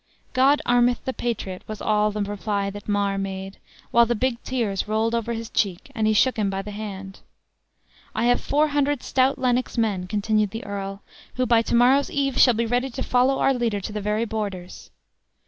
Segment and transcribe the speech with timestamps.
[0.33, 3.57] "God armeth the patriot," was all the reply that Mar made,
[3.91, 7.19] while the big tears rolled over his cheek, and he shook him by the hand.
[8.15, 11.03] "I have four hundred stout Lennox men," continued the earl,
[11.35, 14.25] "who by to morrow's eve shall be ready to follow our leader to the very
[14.25, 14.89] borders."